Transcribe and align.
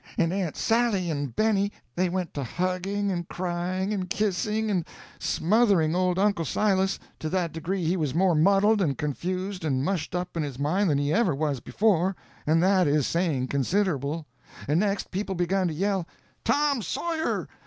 And 0.17 0.33
Aunt 0.33 0.55
Sally 0.57 1.11
and 1.11 1.35
Benny 1.35 1.71
they 1.95 2.09
went 2.09 2.33
to 2.33 2.43
hugging 2.43 3.11
and 3.11 3.27
crying 3.27 3.93
and 3.93 4.09
kissing 4.09 4.71
and 4.71 4.83
smothering 5.19 5.93
old 5.95 6.17
Uncle 6.17 6.43
Silas 6.43 6.97
to 7.19 7.29
that 7.29 7.51
degree 7.53 7.85
he 7.85 7.95
was 7.95 8.15
more 8.15 8.33
muddled 8.33 8.81
and 8.81 8.97
confused 8.97 9.63
and 9.63 9.85
mushed 9.85 10.15
up 10.15 10.35
in 10.35 10.41
his 10.41 10.57
mind 10.57 10.89
than 10.89 10.97
he 10.97 11.13
ever 11.13 11.35
was 11.35 11.59
before, 11.59 12.15
and 12.47 12.63
that 12.63 12.87
is 12.87 13.05
saying 13.05 13.49
considerable. 13.49 14.25
And 14.67 14.79
next, 14.79 15.11
people 15.11 15.35
begun 15.35 15.67
to 15.67 15.73
yell: 15.75 16.07
"Tom 16.43 16.81
Sawyer! 16.81 17.47